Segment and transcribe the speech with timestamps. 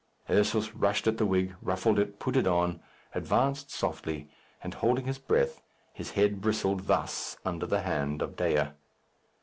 [0.31, 2.81] Ursus rushed at the wig, ruffled it, put it on,
[3.13, 4.31] advanced softly,
[4.63, 5.61] and holding his breath,
[5.93, 8.69] his head bristled thus under the hand of Dea.